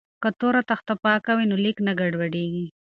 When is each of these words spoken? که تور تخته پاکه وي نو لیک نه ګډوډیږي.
که 0.21 0.29
تور 0.39 0.55
تخته 0.69 0.93
پاکه 1.03 1.31
وي 1.37 1.45
نو 1.49 1.55
لیک 1.63 1.77
نه 1.87 1.93
ګډوډیږي. 1.99 2.65